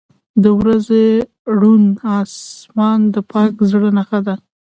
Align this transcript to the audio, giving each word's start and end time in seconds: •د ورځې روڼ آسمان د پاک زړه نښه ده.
•د 0.43 0.45
ورځې 0.59 1.05
روڼ 1.59 1.83
آسمان 2.19 2.99
د 3.13 3.15
پاک 3.31 3.53
زړه 3.71 3.89
نښه 3.97 4.19
ده. 4.27 4.35